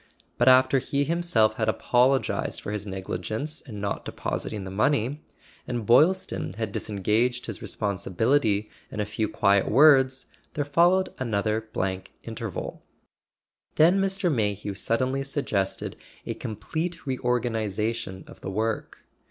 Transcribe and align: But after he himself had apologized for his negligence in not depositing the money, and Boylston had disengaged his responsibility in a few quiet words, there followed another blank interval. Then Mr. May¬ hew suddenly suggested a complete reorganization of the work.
But 0.39 0.47
after 0.47 0.79
he 0.79 1.03
himself 1.03 1.57
had 1.57 1.69
apologized 1.69 2.59
for 2.59 2.71
his 2.71 2.87
negligence 2.87 3.61
in 3.61 3.79
not 3.79 4.03
depositing 4.03 4.63
the 4.63 4.71
money, 4.71 5.23
and 5.67 5.85
Boylston 5.85 6.53
had 6.53 6.71
disengaged 6.71 7.45
his 7.45 7.61
responsibility 7.61 8.67
in 8.89 8.99
a 8.99 9.05
few 9.05 9.29
quiet 9.29 9.69
words, 9.69 10.25
there 10.55 10.65
followed 10.65 11.13
another 11.19 11.69
blank 11.71 12.13
interval. 12.23 12.81
Then 13.75 14.01
Mr. 14.01 14.33
May¬ 14.33 14.55
hew 14.55 14.73
suddenly 14.73 15.21
suggested 15.21 15.95
a 16.25 16.33
complete 16.33 17.05
reorganization 17.05 18.23
of 18.25 18.41
the 18.41 18.49
work. 18.49 19.05